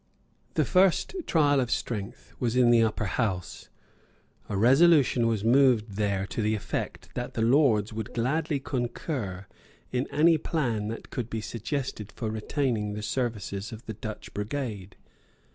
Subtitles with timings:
[0.55, 3.69] The first trial of strength was in the Upper House.
[4.49, 9.45] A resolution was moved there to the effect that the Lords would gladly concur
[9.91, 14.95] in any plan that could be suggested for retaining the services of the Dutch brigade.